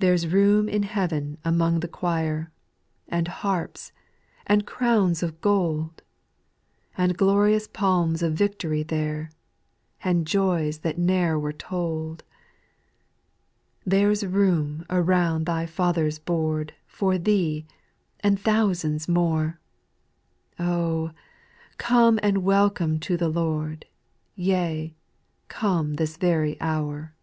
4. 0.00 0.06
There 0.06 0.16
's 0.16 0.28
room 0.28 0.68
in 0.68 0.84
heaven 0.84 1.38
among 1.44 1.80
the 1.80 1.88
choifj 1.88 2.46
And 3.08 3.26
harps, 3.26 3.90
and 4.46 4.64
crowns 4.64 5.24
of 5.24 5.40
gold; 5.40 6.02
And 6.96 7.16
glorious 7.18 7.66
palms 7.66 8.22
of 8.22 8.34
victory 8.34 8.84
there, 8.84 9.32
And 10.04 10.24
joys 10.24 10.78
that 10.86 10.98
ne'er 10.98 11.36
were 11.36 11.52
told. 11.52 12.20
6. 12.20 12.26
There 13.86 14.14
's 14.14 14.24
room 14.24 14.86
around 14.88 15.46
thy 15.46 15.66
Father's 15.66 16.20
board 16.20 16.74
For 16.86 17.18
thee 17.18 17.66
and 18.20 18.38
thousands 18.38 19.08
more; 19.08 19.58
Oh 20.60 21.08
I 21.08 21.12
come 21.76 22.20
and 22.22 22.44
welcome 22.44 23.00
to 23.00 23.16
the 23.16 23.28
Lord, 23.28 23.84
Yea, 24.36 24.94
come 25.48 25.94
this 25.94 26.16
very 26.16 26.56
hour. 26.60 27.14